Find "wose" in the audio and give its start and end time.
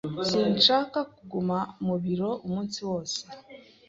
2.89-3.19